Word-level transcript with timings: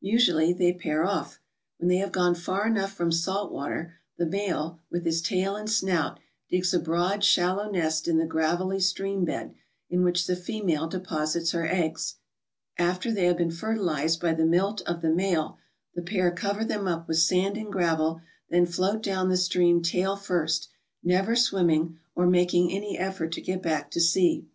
Usually 0.00 0.52
they 0.52 0.72
pair 0.72 1.04
off. 1.04 1.38
When 1.78 1.86
they 1.88 1.98
have 1.98 2.10
gone 2.10 2.34
far 2.34 2.66
enough 2.66 2.92
from 2.92 3.12
salt 3.12 3.52
water 3.52 3.94
the 4.18 4.26
male, 4.26 4.80
with 4.90 5.04
his 5.04 5.22
tail 5.22 5.54
and 5.54 5.70
snout, 5.70 6.18
digs 6.50 6.74
a 6.74 6.80
broad, 6.80 7.22
shallow 7.22 7.70
nest 7.70 8.08
in 8.08 8.18
the 8.18 8.26
gravelly" 8.26 8.80
stream 8.80 9.24
bed 9.24 9.54
in 9.88 10.02
which 10.02 10.26
the 10.26 10.34
female 10.34 10.88
deposits 10.88 11.52
her 11.52 11.64
eggs. 11.64 12.16
Aftxt 12.80 13.14
they 13.14 13.26
have 13.26 13.36
been 13.36 13.52
fertilized 13.52 14.20
by 14.20 14.34
the 14.34 14.44
milt 14.44 14.82
of 14.88 15.02
the 15.02 15.14
male, 15.14 15.56
the 15.94 16.02
pair 16.02 16.32
cover 16.32 16.64
them 16.64 16.88
up 16.88 17.06
with 17.06 17.18
sand 17.18 17.56
and 17.56 17.70
gravel, 17.72 18.22
then 18.50 18.66
float 18.66 19.04
down 19.04 19.28
the 19.28 19.36
stream 19.36 19.82
tail 19.82 20.16
first, 20.16 20.68
never 21.04 21.36
swimming 21.36 21.96
or 22.16 22.26
making 22.26 22.72
any 22.72 22.98
effort 22.98 23.30
to 23.34 23.40
get 23.40 23.62
back 23.62 23.92
to 23.92 24.00
sea. 24.00 24.48